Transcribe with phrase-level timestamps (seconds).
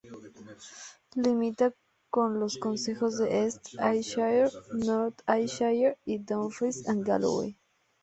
[1.15, 1.75] Limita
[2.09, 7.55] con los concejos de East Ayrshire, North Ayrshire y Dumfries and Galloway.